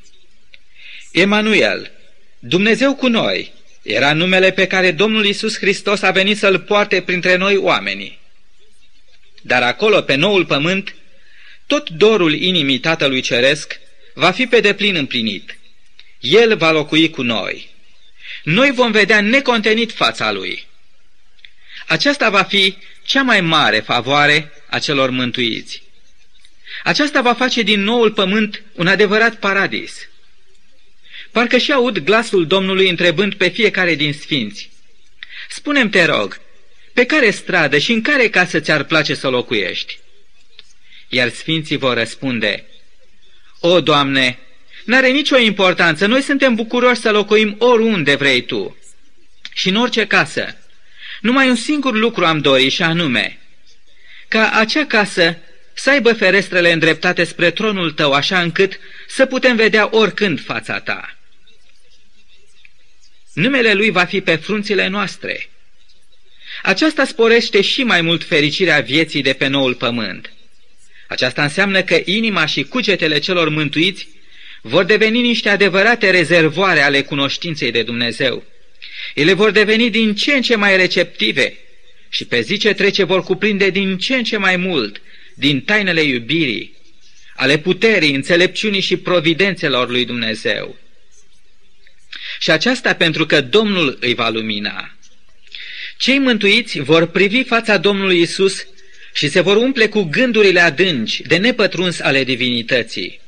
Emanuel, 1.12 1.90
Dumnezeu 2.38 2.94
cu 2.94 3.08
noi, 3.08 3.52
era 3.82 4.12
numele 4.12 4.50
pe 4.50 4.66
care 4.66 4.90
Domnul 4.90 5.24
Isus 5.24 5.58
Hristos 5.58 6.02
a 6.02 6.10
venit 6.10 6.38
să-l 6.38 6.58
poarte 6.58 7.02
printre 7.02 7.36
noi 7.36 7.56
oamenii. 7.56 8.18
Dar 9.42 9.62
acolo, 9.62 10.00
pe 10.00 10.14
noul 10.14 10.46
pământ, 10.46 10.94
tot 11.66 11.90
dorul 11.90 12.34
inimii 12.34 12.78
Tatălui 12.78 13.20
Ceresc 13.20 13.80
va 14.14 14.30
fi 14.30 14.46
pe 14.46 14.60
deplin 14.60 14.96
împlinit. 14.96 15.58
El 16.20 16.56
va 16.56 16.70
locui 16.70 17.10
cu 17.10 17.22
noi. 17.22 17.70
Noi 18.44 18.70
vom 18.70 18.90
vedea 18.90 19.20
necontenit 19.20 19.92
fața 19.92 20.32
Lui. 20.32 20.66
Aceasta 21.86 22.30
va 22.30 22.42
fi 22.42 22.76
cea 23.04 23.22
mai 23.22 23.40
mare 23.40 23.80
favoare 23.80 24.52
a 24.66 24.78
celor 24.78 25.10
mântuiți. 25.10 25.82
Aceasta 26.84 27.20
va 27.20 27.34
face 27.34 27.62
din 27.62 27.82
noul 27.82 28.12
pământ 28.12 28.62
un 28.74 28.86
adevărat 28.86 29.34
paradis. 29.34 30.08
Parcă 31.30 31.58
și 31.58 31.72
aud 31.72 31.98
glasul 31.98 32.46
Domnului 32.46 32.88
întrebând 32.88 33.34
pe 33.34 33.48
fiecare 33.48 33.94
din 33.94 34.12
sfinți. 34.12 34.70
Spune-mi, 35.48 35.90
te 35.90 36.04
rog, 36.04 36.40
pe 36.92 37.04
care 37.06 37.30
stradă 37.30 37.78
și 37.78 37.92
în 37.92 38.02
care 38.02 38.28
casă 38.28 38.60
ți-ar 38.60 38.84
place 38.84 39.14
să 39.14 39.28
locuiești? 39.28 39.98
Iar 41.08 41.28
sfinții 41.28 41.76
vor 41.76 41.96
răspunde, 41.96 42.64
O, 43.60 43.80
Doamne, 43.80 44.38
n-are 44.84 45.08
nicio 45.08 45.38
importanță, 45.38 46.06
noi 46.06 46.22
suntem 46.22 46.54
bucuroși 46.54 47.00
să 47.00 47.10
locuim 47.10 47.56
oriunde 47.58 48.14
vrei 48.14 48.42
Tu 48.42 48.76
și 49.52 49.68
în 49.68 49.76
orice 49.76 50.06
casă. 50.06 50.56
Numai 51.22 51.48
un 51.48 51.54
singur 51.54 51.94
lucru 51.94 52.24
am 52.24 52.38
dorit 52.38 52.72
și 52.72 52.82
anume, 52.82 53.38
ca 54.28 54.50
acea 54.50 54.86
casă 54.86 55.36
să 55.74 55.90
aibă 55.90 56.12
ferestrele 56.12 56.72
îndreptate 56.72 57.24
spre 57.24 57.50
tronul 57.50 57.92
Tău, 57.92 58.12
așa 58.12 58.40
încât 58.40 58.78
să 59.08 59.26
putem 59.26 59.56
vedea 59.56 59.88
oricând 59.90 60.40
fața 60.40 60.80
Ta. 60.80 61.16
Numele 63.32 63.72
Lui 63.72 63.90
va 63.90 64.04
fi 64.04 64.20
pe 64.20 64.36
frunțile 64.36 64.86
noastre. 64.86 65.50
Aceasta 66.62 67.04
sporește 67.04 67.60
și 67.60 67.82
mai 67.82 68.00
mult 68.00 68.24
fericirea 68.24 68.80
vieții 68.80 69.22
de 69.22 69.32
pe 69.32 69.46
noul 69.46 69.74
pământ. 69.74 70.32
Aceasta 71.08 71.42
înseamnă 71.42 71.82
că 71.82 72.00
inima 72.04 72.46
și 72.46 72.62
cugetele 72.62 73.18
celor 73.18 73.48
mântuiți 73.48 74.08
vor 74.62 74.84
deveni 74.84 75.20
niște 75.20 75.48
adevărate 75.48 76.10
rezervoare 76.10 76.80
ale 76.80 77.02
cunoștinței 77.02 77.70
de 77.70 77.82
Dumnezeu. 77.82 78.44
Ele 79.14 79.32
vor 79.32 79.50
deveni 79.50 79.90
din 79.90 80.14
ce 80.14 80.32
în 80.32 80.42
ce 80.42 80.56
mai 80.56 80.76
receptive 80.76 81.56
și 82.08 82.24
pe 82.24 82.40
zi 82.40 82.56
ce 82.56 82.72
trece 82.72 83.04
vor 83.04 83.22
cuprinde 83.22 83.70
din 83.70 83.98
ce 83.98 84.14
în 84.14 84.24
ce 84.24 84.36
mai 84.36 84.56
mult 84.56 85.00
din 85.34 85.60
tainele 85.60 86.02
iubirii, 86.02 86.76
ale 87.36 87.58
puterii, 87.58 88.14
înțelepciunii 88.14 88.80
și 88.80 88.96
providențelor 88.96 89.90
lui 89.90 90.04
Dumnezeu. 90.04 90.76
Și 92.38 92.50
aceasta 92.50 92.94
pentru 92.94 93.26
că 93.26 93.40
Domnul 93.40 93.96
îi 94.00 94.14
va 94.14 94.28
lumina. 94.28 94.96
Cei 95.96 96.18
mântuiți 96.18 96.78
vor 96.78 97.06
privi 97.06 97.44
fața 97.44 97.76
Domnului 97.76 98.20
Isus 98.20 98.66
și 99.14 99.28
se 99.28 99.40
vor 99.40 99.56
umple 99.56 99.88
cu 99.88 100.02
gândurile 100.02 100.60
adânci 100.60 101.20
de 101.20 101.36
nepătruns 101.36 102.00
ale 102.00 102.24
divinității. 102.24 103.20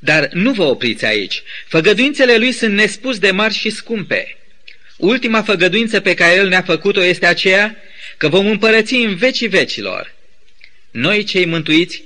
Dar 0.00 0.28
nu 0.32 0.52
vă 0.52 0.62
opriți 0.62 1.04
aici. 1.04 1.42
Făgăduințele 1.66 2.36
lui 2.36 2.52
sunt 2.52 2.72
nespus 2.72 3.18
de 3.18 3.30
mari 3.30 3.54
și 3.54 3.70
scumpe. 3.70 4.36
Ultima 4.96 5.42
făgăduință 5.42 6.00
pe 6.00 6.14
care 6.14 6.34
el 6.34 6.48
ne-a 6.48 6.62
făcut-o 6.62 7.04
este 7.04 7.26
aceea 7.26 7.76
că 8.16 8.28
vom 8.28 8.46
împărăți 8.46 8.94
în 8.94 9.14
vecii 9.14 9.48
vecilor. 9.48 10.14
Noi, 10.90 11.24
cei 11.24 11.44
mântuiți, 11.44 12.02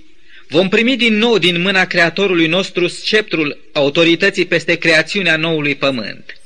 vom 0.48 0.68
primi 0.68 0.96
din 0.96 1.16
nou 1.16 1.38
din 1.38 1.60
mâna 1.60 1.86
Creatorului 1.86 2.46
nostru 2.46 2.86
sceptrul 2.86 3.70
autorității 3.72 4.46
peste 4.46 4.74
creațiunea 4.74 5.36
noului 5.36 5.74
pământ. 5.74 6.40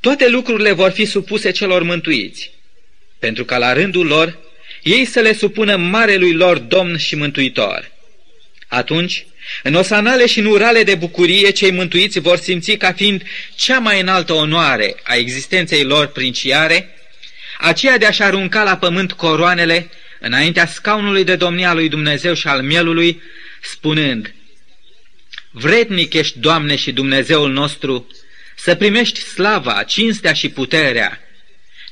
Toate 0.00 0.28
lucrurile 0.28 0.72
vor 0.72 0.90
fi 0.90 1.04
supuse 1.04 1.50
celor 1.50 1.82
mântuiți, 1.82 2.50
pentru 3.18 3.44
ca 3.44 3.58
la 3.58 3.72
rândul 3.72 4.06
lor 4.06 4.38
ei 4.82 5.04
să 5.04 5.20
le 5.20 5.32
supună 5.32 5.76
marelui 5.76 6.32
lor 6.32 6.58
Domn 6.58 6.96
și 6.96 7.14
Mântuitor. 7.14 7.90
Atunci, 8.68 9.26
în 9.62 9.74
osanale 9.74 10.26
și 10.26 10.38
în 10.38 10.46
urale 10.46 10.82
de 10.82 10.94
bucurie, 10.94 11.50
cei 11.50 11.70
mântuiți 11.70 12.18
vor 12.18 12.36
simți 12.36 12.72
ca 12.72 12.92
fiind 12.92 13.22
cea 13.54 13.78
mai 13.78 14.00
înaltă 14.00 14.32
onoare 14.32 14.94
a 15.02 15.14
existenței 15.14 15.82
lor 15.82 16.06
princiare, 16.06 16.94
aceea 17.58 17.98
de 17.98 18.06
a-și 18.06 18.22
arunca 18.22 18.62
la 18.62 18.76
pământ 18.76 19.12
coroanele 19.12 19.90
înaintea 20.20 20.66
scaunului 20.66 21.24
de 21.24 21.36
domnia 21.36 21.74
lui 21.74 21.88
Dumnezeu 21.88 22.34
și 22.34 22.46
al 22.46 22.62
mielului, 22.62 23.22
spunând, 23.62 24.34
Vrednic 25.50 26.12
ești, 26.12 26.38
Doamne 26.38 26.76
și 26.76 26.92
Dumnezeul 26.92 27.52
nostru, 27.52 28.06
să 28.56 28.74
primești 28.74 29.20
slava, 29.20 29.82
cinstea 29.82 30.32
și 30.32 30.48
puterea, 30.48 31.20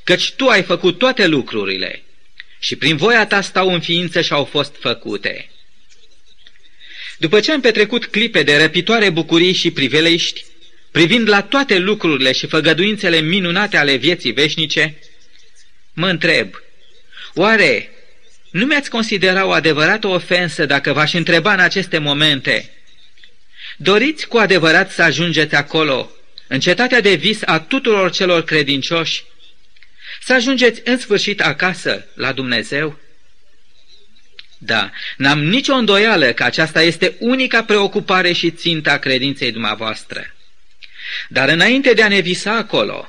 căci 0.05 0.33
Tu 0.33 0.47
ai 0.47 0.63
făcut 0.63 0.99
toate 0.99 1.27
lucrurile 1.27 2.03
și 2.59 2.77
prin 2.77 2.97
voia 2.97 3.27
Ta 3.27 3.41
stau 3.41 3.73
în 3.73 3.81
ființă 3.81 4.21
și 4.21 4.33
au 4.33 4.45
fost 4.45 4.75
făcute. 4.81 5.51
După 7.19 7.41
ce 7.41 7.53
am 7.53 7.61
petrecut 7.61 8.07
clipe 8.07 8.43
de 8.43 8.57
răpitoare 8.57 9.11
bucurii 9.11 9.53
și 9.53 9.71
priveliști, 9.71 10.45
privind 10.91 11.29
la 11.29 11.43
toate 11.43 11.79
lucrurile 11.79 12.33
și 12.33 12.47
făgăduințele 12.47 13.21
minunate 13.21 13.77
ale 13.77 13.95
vieții 13.95 14.33
veșnice, 14.33 14.99
mă 15.93 16.09
întreb, 16.09 16.55
oare 17.35 17.91
nu 18.51 18.65
mi-ați 18.65 18.91
considera 18.91 19.47
o 19.47 19.51
adevărată 19.51 20.07
ofensă 20.07 20.67
dacă 20.67 20.93
v-aș 20.93 21.13
întreba 21.13 21.53
în 21.53 21.61
aceste 21.61 21.99
momente, 21.99 22.71
doriți 23.77 24.27
cu 24.27 24.37
adevărat 24.37 24.91
să 24.91 25.03
ajungeți 25.03 25.55
acolo, 25.55 26.11
în 26.47 26.61
cetatea 26.61 27.01
de 27.01 27.15
vis 27.15 27.39
a 27.45 27.61
tuturor 27.61 28.11
celor 28.11 28.45
credincioși, 28.45 29.25
să 30.23 30.33
ajungeți 30.33 30.81
în 30.85 30.99
sfârșit 30.99 31.41
acasă 31.41 32.07
la 32.15 32.33
Dumnezeu? 32.33 32.99
Da, 34.59 34.91
n-am 35.17 35.45
nicio 35.45 35.75
îndoială 35.75 36.33
că 36.33 36.45
aceasta 36.45 36.83
este 36.83 37.15
unica 37.19 37.65
preocupare 37.65 38.33
și 38.33 38.51
ținta 38.51 38.93
a 38.93 38.99
credinței 38.99 39.53
dumneavoastră. 39.53 40.35
Dar 41.29 41.49
înainte 41.49 41.93
de 41.93 42.03
a 42.03 42.09
ne 42.09 42.21
visa 42.21 42.57
acolo, 42.57 43.09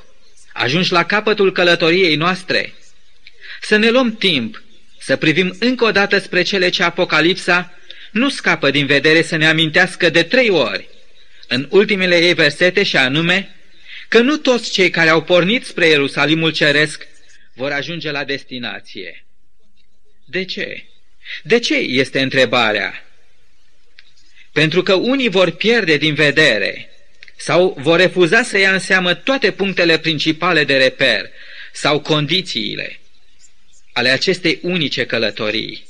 ajungi 0.52 0.92
la 0.92 1.04
capătul 1.04 1.52
călătoriei 1.52 2.16
noastre, 2.16 2.74
să 3.60 3.76
ne 3.76 3.90
luăm 3.90 4.16
timp 4.16 4.62
să 4.98 5.16
privim 5.16 5.56
încă 5.58 5.84
o 5.84 5.90
dată 5.90 6.18
spre 6.18 6.42
cele 6.42 6.68
ce 6.68 6.82
Apocalipsa 6.82 7.78
nu 8.10 8.28
scapă 8.28 8.70
din 8.70 8.86
vedere 8.86 9.22
să 9.22 9.36
ne 9.36 9.46
amintească 9.46 10.10
de 10.10 10.22
trei 10.22 10.48
ori, 10.48 10.88
în 11.48 11.66
ultimele 11.70 12.18
ei 12.18 12.34
versete 12.34 12.82
și 12.82 12.96
anume, 12.96 13.56
că 14.08 14.20
nu 14.20 14.36
toți 14.36 14.72
cei 14.72 14.90
care 14.90 15.08
au 15.08 15.22
pornit 15.22 15.64
spre 15.64 15.86
Ierusalimul 15.86 16.52
Ceresc 16.52 17.06
vor 17.54 17.72
ajunge 17.72 18.10
la 18.10 18.24
destinație. 18.24 19.26
De 20.24 20.44
ce? 20.44 20.84
De 21.42 21.58
ce 21.58 21.74
este 21.74 22.20
întrebarea? 22.20 23.04
Pentru 24.52 24.82
că 24.82 24.94
unii 24.94 25.28
vor 25.28 25.50
pierde 25.50 25.96
din 25.96 26.14
vedere 26.14 26.88
sau 27.36 27.76
vor 27.78 27.98
refuza 27.98 28.42
să 28.42 28.58
ia 28.58 28.72
în 28.72 28.78
seamă 28.78 29.14
toate 29.14 29.50
punctele 29.50 29.98
principale 29.98 30.64
de 30.64 30.76
reper 30.76 31.30
sau 31.72 32.00
condițiile. 32.00 33.00
ale 33.92 34.08
acestei 34.08 34.58
unice 34.62 35.06
călătorii. 35.06 35.86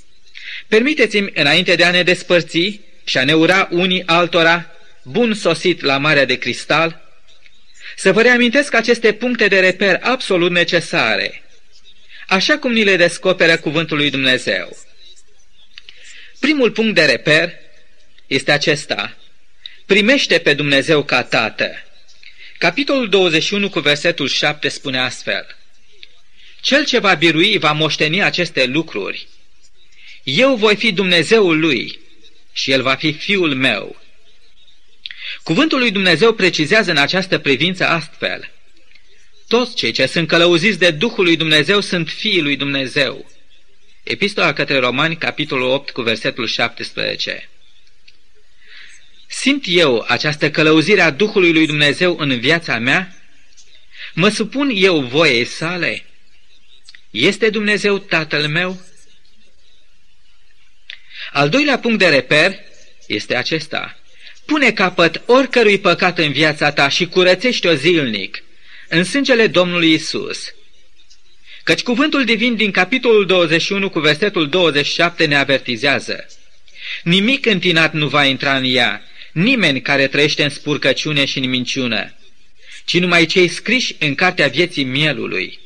Permiteți-mi, 0.69 1.31
înainte 1.35 1.75
de 1.75 1.85
a 1.85 1.91
ne 1.91 2.03
despărți 2.03 2.81
și 3.05 3.19
a 3.19 3.25
ne 3.25 3.35
ura 3.35 3.69
unii 3.71 4.03
altora, 4.07 4.71
bun 5.03 5.35
sosit 5.35 5.81
la 5.81 5.99
Marea 5.99 6.25
de 6.25 6.39
Cristal, 6.39 7.09
să 7.97 8.13
vă 8.13 8.23
reamintesc 8.23 8.75
aceste 8.75 9.13
puncte 9.13 9.49
de 9.49 9.61
reper 9.61 9.99
absolut 10.03 10.51
necesare, 10.51 11.43
așa 12.27 12.59
cum 12.59 12.73
ni 12.73 12.85
le 12.85 12.97
descoperă 12.97 13.57
Cuvântul 13.57 13.97
lui 13.97 14.11
Dumnezeu. 14.11 14.77
Primul 16.41 16.71
punct 16.71 16.95
de 16.95 17.05
reper 17.05 17.53
este 18.27 18.53
acesta. 18.53 19.17
Primește 19.87 20.39
pe 20.39 20.55
Dumnezeu 20.55 21.05
ca 21.05 21.23
Tată. 21.23 21.71
Capitolul 22.59 23.09
21 23.09 23.69
cu 23.69 23.81
versetul 23.81 24.29
7 24.29 24.69
spune 24.69 24.99
astfel. 24.99 25.57
Cel 26.61 26.85
ce 26.85 26.99
va 26.99 27.15
birui 27.15 27.59
va 27.59 27.73
moșteni 27.73 28.23
aceste 28.23 28.65
lucruri. 28.65 29.27
Eu 30.23 30.57
voi 30.57 30.77
fi 30.77 30.93
Dumnezeul 30.93 31.59
lui 31.59 31.99
și 32.53 32.71
el 32.71 32.83
va 32.83 32.95
fi 32.95 33.13
fiul 33.13 33.55
meu. 33.55 34.03
Cuvântul 35.43 35.79
lui 35.79 35.91
Dumnezeu 35.91 36.33
precizează 36.33 36.91
în 36.91 36.97
această 36.97 37.39
privință 37.39 37.87
astfel. 37.87 38.51
Toți 39.49 39.75
cei 39.75 39.93
ce 39.93 40.07
sunt 40.07 40.29
călăuziți 40.29 40.79
de 40.79 40.91
Duhul 40.91 41.25
lui 41.25 41.37
Dumnezeu 41.37 41.81
sunt 41.81 42.09
fiii 42.09 42.43
lui 42.43 42.57
Dumnezeu. 42.57 43.31
Epistola 44.09 44.53
către 44.53 44.79
Romani, 44.79 45.17
capitolul 45.17 45.71
8, 45.71 45.91
cu 45.91 46.03
versetul 46.03 46.47
17. 46.47 47.49
Simt 49.27 49.65
eu 49.67 50.05
această 50.09 50.51
călăuzire 50.51 51.01
a 51.01 51.11
Duhului 51.11 51.53
lui 51.53 51.67
Dumnezeu 51.67 52.17
în 52.19 52.41
viața 52.41 52.79
mea? 52.79 53.17
Mă 54.15 54.29
supun 54.29 54.71
eu 54.75 55.01
voiei 55.01 55.45
sale? 55.45 56.05
Este 57.11 57.51
Dumnezeu 57.51 57.99
Tatăl 57.99 58.49
meu? 58.49 58.81
Al 61.33 61.49
doilea 61.49 61.79
punct 61.79 61.99
de 61.99 62.09
reper 62.09 62.55
este 63.07 63.37
acesta. 63.37 63.99
Pune 64.47 64.73
capăt 64.73 65.23
oricărui 65.27 65.79
păcat 65.79 66.19
în 66.19 66.33
viața 66.33 66.73
ta 66.73 66.89
și 66.89 67.07
curățește-o 67.07 67.75
zilnic 67.75 68.43
în 68.89 69.05
sângele 69.05 69.47
Domnului 69.47 69.93
Isus. 69.93 70.53
Căci 71.69 71.83
cuvântul 71.83 72.25
divin 72.25 72.57
din 72.57 72.71
capitolul 72.71 73.27
21 73.27 73.91
cu 73.91 74.01
versetul 74.01 74.49
27 74.49 75.25
ne 75.25 75.37
avertizează. 75.37 76.27
Nimic 77.03 77.47
întinat 77.47 77.93
nu 77.93 78.09
va 78.09 78.25
intra 78.25 78.57
în 78.57 78.65
ea, 78.67 79.03
nimeni 79.33 79.83
care 79.83 80.07
trăiește 80.07 80.43
în 80.43 80.49
spurcăciune 80.49 81.25
și 81.25 81.39
în 81.39 81.49
minciună, 81.49 82.15
ci 82.85 82.99
numai 82.99 83.27
cei 83.27 83.49
scriși 83.49 83.97
în 83.99 84.15
cartea 84.15 84.49
vieții 84.49 84.85
mielului. 84.85 85.59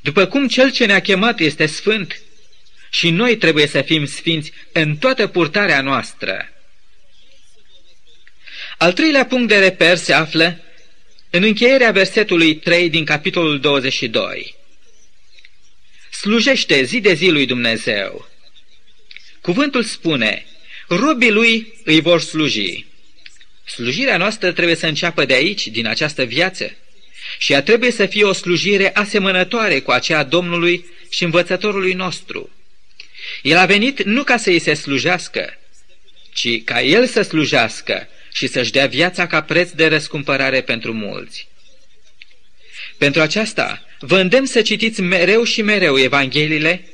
După 0.00 0.26
cum 0.26 0.48
cel 0.48 0.70
ce 0.70 0.84
ne-a 0.84 1.00
chemat 1.00 1.40
este 1.40 1.66
sfânt, 1.66 2.20
și 2.90 3.10
noi 3.10 3.36
trebuie 3.36 3.66
să 3.66 3.82
fim 3.82 4.04
sfinți 4.06 4.52
în 4.72 4.96
toată 4.96 5.26
purtarea 5.26 5.80
noastră. 5.80 6.48
Al 8.76 8.92
treilea 8.92 9.26
punct 9.26 9.48
de 9.48 9.58
reper 9.58 9.96
se 9.96 10.12
află 10.12 10.62
în 11.30 11.42
încheierea 11.42 11.90
versetului 11.90 12.56
3 12.56 12.90
din 12.90 13.04
capitolul 13.04 13.60
22. 13.60 14.54
Slujește 16.10 16.82
zi 16.82 17.00
de 17.00 17.14
zi 17.14 17.28
lui 17.28 17.46
Dumnezeu. 17.46 18.28
Cuvântul 19.40 19.82
spune, 19.82 20.46
robii 20.88 21.30
lui 21.30 21.72
îi 21.84 22.00
vor 22.00 22.20
sluji. 22.20 22.86
Slujirea 23.64 24.16
noastră 24.16 24.52
trebuie 24.52 24.76
să 24.76 24.86
înceapă 24.86 25.24
de 25.24 25.34
aici, 25.34 25.66
din 25.66 25.86
această 25.86 26.24
viață, 26.24 26.76
și 27.38 27.52
ea 27.52 27.62
trebuie 27.62 27.90
să 27.90 28.06
fie 28.06 28.24
o 28.24 28.32
slujire 28.32 28.94
asemănătoare 28.94 29.80
cu 29.80 29.90
aceea 29.90 30.24
Domnului 30.24 30.84
și 31.10 31.24
învățătorului 31.24 31.92
nostru. 31.92 32.50
El 33.42 33.56
a 33.56 33.66
venit 33.66 34.02
nu 34.02 34.24
ca 34.24 34.36
să 34.36 34.50
îi 34.50 34.58
se 34.58 34.74
slujească, 34.74 35.58
ci 36.32 36.64
ca 36.64 36.82
el 36.82 37.06
să 37.06 37.22
slujească 37.22 38.08
și 38.38 38.46
să-și 38.46 38.70
dea 38.70 38.86
viața 38.86 39.26
ca 39.26 39.42
preț 39.42 39.70
de 39.70 39.86
răscumpărare 39.86 40.62
pentru 40.62 40.92
mulți. 40.92 41.48
Pentru 42.98 43.20
aceasta, 43.20 43.84
vă 43.98 44.18
îndemn 44.18 44.46
să 44.46 44.62
citiți 44.62 45.00
mereu 45.00 45.44
și 45.44 45.62
mereu 45.62 45.98
Evangheliile, 45.98 46.88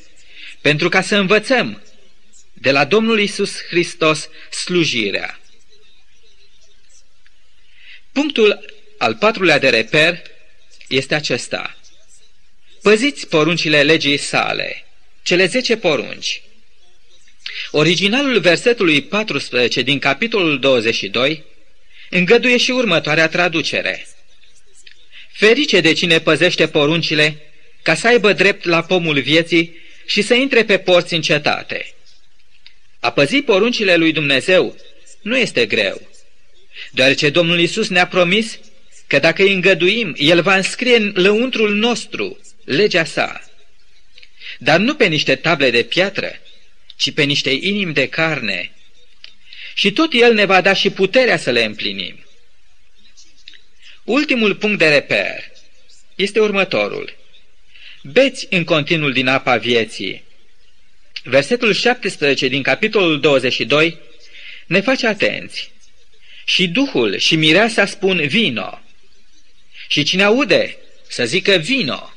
pentru 0.61 0.89
ca 0.89 1.03
să 1.03 1.17
învățăm 1.17 1.83
de 2.53 2.71
la 2.71 2.85
Domnul 2.85 3.21
Isus 3.21 3.63
Hristos 3.69 4.29
slujirea. 4.51 5.41
Punctul 8.13 8.65
al 8.99 9.15
patrulea 9.15 9.59
de 9.59 9.69
reper 9.69 10.23
este 10.89 11.15
acesta. 11.15 11.77
Păziți 12.83 13.27
poruncile 13.27 13.83
legii 13.83 14.17
sale, 14.17 14.85
cele 15.23 15.47
zece 15.47 15.77
porunci. 15.77 16.43
Originalul 17.71 18.41
versetului 18.41 19.03
14 19.03 19.83
din 19.83 19.99
capitolul 19.99 20.59
22 20.59 21.45
îngăduie 22.11 22.57
și 22.57 22.71
următoarea 22.71 23.29
traducere. 23.29 24.07
Ferice 25.33 25.81
de 25.81 25.93
cine 25.93 26.21
păzește 26.21 26.69
poruncile, 26.69 27.37
ca 27.83 27.95
să 27.95 28.07
aibă 28.07 28.33
drept 28.33 28.65
la 28.65 28.83
pomul 28.83 29.21
vieții 29.21 29.77
și 30.07 30.23
să 30.23 30.35
intre 30.35 30.65
pe 30.65 30.79
porți 30.79 31.15
în 31.15 31.23
cetate. 31.23 31.95
A 33.01 33.11
păzi 33.11 33.43
poruncile 33.43 33.97
lui 33.97 34.13
Dumnezeu 34.13 34.77
nu 35.23 35.39
este 35.39 35.67
greu, 35.67 36.09
deoarece 36.91 37.31
Domnul 37.31 37.61
Isus 37.61 37.89
ne-a 37.89 38.07
promis 38.07 38.59
că 39.07 39.19
dacă 39.19 39.43
îi 39.43 39.53
îngăduim, 39.53 40.15
El 40.19 40.43
va 40.43 40.57
înscrie 40.57 40.97
în 40.97 41.13
lăuntrul 41.15 41.75
nostru 41.75 42.41
legea 42.65 43.05
sa. 43.05 43.41
Dar 44.59 44.79
nu 44.79 44.95
pe 44.95 45.07
niște 45.07 45.35
table 45.35 45.71
de 45.71 45.83
piatră, 45.83 46.41
ci 46.97 47.13
pe 47.13 47.23
niște 47.23 47.51
inimi 47.51 47.93
de 47.93 48.09
carne. 48.09 48.73
Și 49.75 49.93
tot 49.93 50.13
El 50.13 50.35
ne 50.35 50.45
va 50.45 50.61
da 50.61 50.73
și 50.73 50.91
puterea 50.91 51.37
să 51.37 51.51
le 51.51 51.65
împlinim. 51.65 52.25
Ultimul 54.05 54.55
punct 54.55 54.79
de 54.79 54.89
reper 54.89 55.53
este 56.15 56.41
următorul. 56.41 57.17
Beți 58.03 58.47
în 58.51 58.65
continuul 58.65 59.13
din 59.13 59.27
apa 59.27 59.57
vieții. 59.57 60.25
Versetul 61.23 61.73
17 61.73 62.49
din 62.49 62.63
capitolul 62.63 63.21
22 63.21 63.99
ne 64.67 64.81
face 64.81 65.07
atenți. 65.07 65.73
Și 66.45 66.69
Duhul 66.69 67.19
și 67.19 67.37
Mireasa 67.37 67.87
spun 67.87 68.27
vino. 68.27 68.81
Și 69.89 70.03
cine 70.03 70.23
aude 70.23 70.77
să 71.09 71.25
zică 71.25 71.53
vino. 71.53 72.13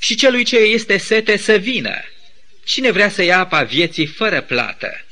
Și 0.00 0.14
celui 0.14 0.44
ce 0.44 0.56
este 0.56 0.96
sete 0.96 1.36
să 1.36 1.56
vină. 1.56 2.04
Cine 2.64 2.90
vrea 2.90 3.08
să 3.08 3.22
ia 3.22 3.38
apa 3.38 3.62
vieții 3.62 4.06
fără 4.06 4.40
plată? 4.40 5.04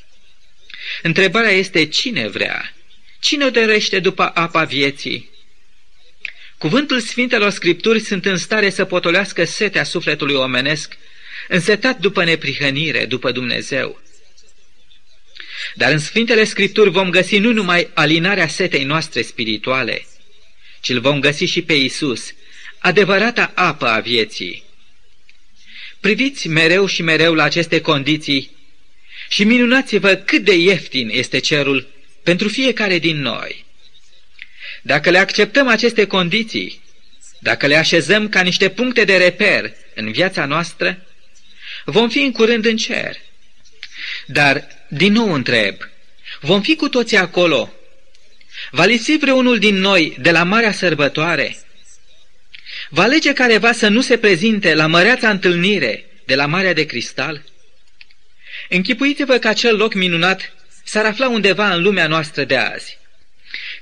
Întrebarea 1.03 1.51
este 1.51 1.87
cine 1.87 2.29
vrea? 2.29 2.75
Cine 3.21 3.45
o 3.45 3.51
dorește 3.51 3.99
după 3.99 4.31
apa 4.35 4.65
vieții? 4.65 5.31
Cuvântul 6.59 7.01
Sfintelor 7.01 7.51
Scripturi 7.51 8.01
sunt 8.01 8.25
în 8.25 8.37
stare 8.37 8.71
să 8.71 8.85
potolească 8.85 9.45
setea 9.45 9.85
sufletului 9.85 10.35
omenesc, 10.35 10.97
însetat 11.49 11.99
după 11.99 12.25
neprihănire, 12.25 13.05
după 13.05 13.31
Dumnezeu. 13.31 14.01
Dar 15.75 15.93
în 15.93 15.99
Sfintele 15.99 16.45
Scripturi 16.45 16.91
vom 16.91 17.11
găsi 17.11 17.38
nu 17.38 17.53
numai 17.53 17.91
alinarea 17.95 18.49
setei 18.49 18.85
noastre 18.85 19.23
spirituale, 19.23 20.07
ci 20.81 20.88
îl 20.88 21.01
vom 21.01 21.21
găsi 21.21 21.45
și 21.45 21.62
pe 21.62 21.75
Isus, 21.75 22.33
adevărata 22.79 23.53
apă 23.55 23.87
a 23.87 24.01
vieții. 24.01 24.65
Priviți 26.03 26.49
mereu 26.49 26.87
și 26.87 27.03
mereu 27.03 27.35
la 27.35 27.43
aceste 27.43 27.81
condiții 27.81 28.51
și 29.29 29.45
minunați-vă 29.45 30.15
cât 30.15 30.45
de 30.45 30.55
ieftin 30.55 31.09
este 31.12 31.38
cerul 31.38 31.88
pentru 32.23 32.49
fiecare 32.49 32.99
din 32.99 33.21
noi. 33.21 33.65
Dacă 34.83 35.11
le 35.11 35.19
acceptăm 35.19 35.69
aceste 35.69 36.07
condiții, 36.07 36.83
dacă 37.38 37.67
le 37.67 37.77
așezăm 37.77 38.29
ca 38.29 38.41
niște 38.41 38.69
puncte 38.69 39.05
de 39.05 39.17
reper 39.17 39.73
în 39.95 40.12
viața 40.12 40.45
noastră, 40.45 41.07
vom 41.85 42.09
fi 42.09 42.19
în 42.19 42.33
curând 42.33 42.65
în 42.65 42.77
cer. 42.77 43.17
Dar, 44.27 44.67
din 44.88 45.12
nou 45.12 45.33
întreb, 45.33 45.77
vom 46.41 46.62
fi 46.62 46.77
cu 46.77 46.88
toții 46.88 47.17
acolo? 47.17 47.73
Va 48.71 48.85
lipsi 48.85 49.17
vreunul 49.17 49.59
din 49.59 49.77
noi 49.77 50.17
de 50.21 50.31
la 50.31 50.43
marea 50.43 50.73
sărbătoare? 50.73 51.57
Va 52.95 53.03
alege 53.03 53.33
careva 53.33 53.73
să 53.73 53.89
nu 53.89 54.01
se 54.01 54.19
prezinte 54.19 54.75
la 54.75 54.87
măreața 54.87 55.31
întâlnire 55.31 56.05
de 56.27 56.35
la 56.35 56.47
Marea 56.47 56.73
de 56.73 56.85
Cristal? 56.85 57.45
Închipuiți-vă 58.69 59.39
că 59.39 59.49
acel 59.49 59.77
loc 59.77 59.95
minunat 59.95 60.53
s-ar 60.85 61.05
afla 61.05 61.29
undeva 61.29 61.75
în 61.75 61.83
lumea 61.83 62.07
noastră 62.07 62.45
de 62.45 62.57
azi. 62.57 62.99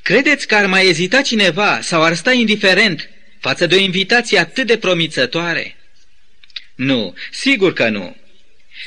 Credeți 0.03 0.46
că 0.46 0.55
ar 0.55 0.66
mai 0.66 0.87
ezita 0.87 1.23
cineva 1.23 1.81
sau 1.81 2.03
ar 2.03 2.14
sta 2.14 2.33
indiferent 2.33 3.11
față 3.40 3.66
de 3.66 3.75
o 3.75 3.79
invitație 3.79 4.38
atât 4.38 4.66
de 4.66 4.79
promițătoare? 4.79 5.77
Nu, 6.75 7.14
sigur 7.31 7.73
că 7.73 7.88
nu. 7.88 8.16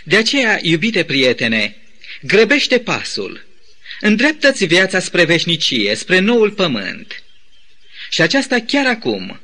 De 0.04 0.18
aceea, 0.18 0.60
iubite 0.62 1.04
prietene, 1.04 1.76
grăbește 2.22 2.80
pasul, 2.80 3.46
îndreptă-ți 4.00 4.66
viața 4.66 5.00
spre 5.00 5.24
veșnicie, 5.24 5.96
spre 5.96 6.20
noul 6.20 6.52
pământ. 6.52 7.24
Și 8.10 8.22
aceasta 8.22 8.60
chiar 8.60 8.86
acum. 8.86 9.42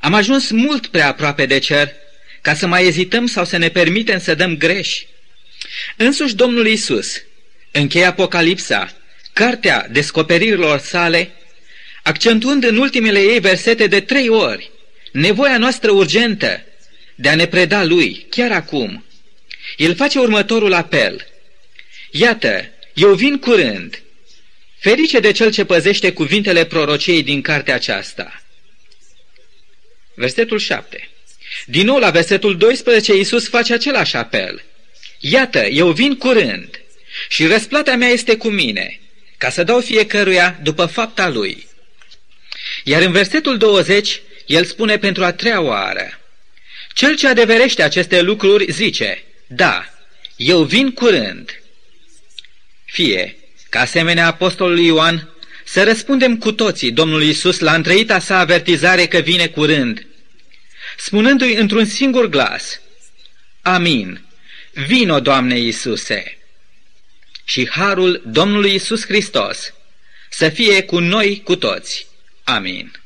Am 0.00 0.14
ajuns 0.14 0.50
mult 0.50 0.86
prea 0.86 1.06
aproape 1.06 1.46
de 1.46 1.58
cer 1.58 1.92
ca 2.40 2.54
să 2.54 2.66
mai 2.66 2.86
ezităm 2.86 3.26
sau 3.26 3.44
să 3.44 3.56
ne 3.56 3.68
permitem 3.68 4.18
să 4.18 4.34
dăm 4.34 4.56
greș. 4.56 5.02
Însuși 5.96 6.34
Domnul 6.34 6.66
Isus 6.66 7.22
încheie 7.70 8.04
Apocalipsa, 8.04 8.92
cartea 9.32 9.86
descoperirilor 9.90 10.78
sale, 10.78 11.30
accentuând 12.02 12.64
în 12.64 12.76
ultimele 12.76 13.20
ei 13.20 13.40
versete 13.40 13.86
de 13.86 14.00
trei 14.00 14.28
ori 14.28 14.70
nevoia 15.12 15.58
noastră 15.58 15.90
urgentă 15.90 16.64
de 17.14 17.28
a 17.28 17.34
ne 17.34 17.46
preda 17.46 17.84
Lui, 17.84 18.26
chiar 18.30 18.52
acum. 18.52 19.04
El 19.76 19.94
face 19.94 20.18
următorul 20.18 20.72
apel. 20.72 21.26
Iată, 22.10 22.68
eu 22.94 23.14
vin 23.14 23.38
curând. 23.38 24.02
Ferice 24.78 25.20
de 25.20 25.32
cel 25.32 25.50
ce 25.50 25.64
păzește 25.64 26.12
cuvintele 26.12 26.64
prorociei 26.64 27.22
din 27.22 27.40
cartea 27.40 27.74
aceasta. 27.74 28.39
Versetul 30.20 30.58
7. 30.58 31.08
Din 31.66 31.86
nou 31.86 31.98
la 31.98 32.10
versetul 32.10 32.56
12 32.56 33.16
Iisus 33.16 33.48
face 33.48 33.72
același 33.72 34.16
apel. 34.16 34.62
Iată, 35.20 35.58
eu 35.58 35.92
vin 35.92 36.16
curând 36.16 36.80
și 37.28 37.46
răsplata 37.46 37.96
mea 37.96 38.08
este 38.08 38.36
cu 38.36 38.48
mine, 38.48 39.00
ca 39.38 39.50
să 39.50 39.64
dau 39.64 39.80
fiecăruia 39.80 40.58
după 40.62 40.86
fapta 40.86 41.28
lui. 41.28 41.66
Iar 42.84 43.02
în 43.02 43.12
versetul 43.12 43.56
20, 43.56 44.20
el 44.46 44.64
spune 44.64 44.98
pentru 44.98 45.24
a 45.24 45.32
treia 45.32 45.60
oară, 45.60 46.20
Cel 46.94 47.16
ce 47.16 47.28
adeverește 47.28 47.82
aceste 47.82 48.20
lucruri 48.20 48.72
zice, 48.72 49.22
da, 49.46 49.84
eu 50.36 50.62
vin 50.62 50.90
curând. 50.90 51.62
Fie, 52.84 53.36
ca 53.68 53.80
asemenea 53.80 54.26
apostolului 54.26 54.86
Ioan, 54.86 55.28
să 55.64 55.84
răspundem 55.84 56.36
cu 56.38 56.52
toții 56.52 56.92
Domnului 56.92 57.28
Isus 57.28 57.58
la 57.58 57.74
întreita 57.74 58.18
sa 58.18 58.38
avertizare 58.38 59.06
că 59.06 59.18
vine 59.18 59.46
curând, 59.46 60.06
spunându-i 60.96 61.54
într-un 61.54 61.84
singur 61.84 62.26
glas, 62.26 62.80
Amin, 63.62 64.24
vino, 64.72 65.20
Doamne 65.20 65.58
Iisuse! 65.58 66.38
Și 67.44 67.68
harul 67.70 68.22
Domnului 68.26 68.74
Isus 68.74 69.04
Hristos 69.04 69.72
să 70.30 70.48
fie 70.48 70.82
cu 70.82 70.98
noi 70.98 71.42
cu 71.44 71.56
toți. 71.56 72.06
Amin. 72.44 72.99